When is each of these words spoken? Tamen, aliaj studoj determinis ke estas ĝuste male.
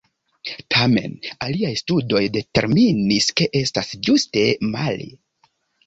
Tamen, 0.75 1.13
aliaj 1.49 1.73
studoj 1.83 2.23
determinis 2.39 3.31
ke 3.39 3.51
estas 3.63 3.97
ĝuste 4.09 4.51
male. 4.77 5.11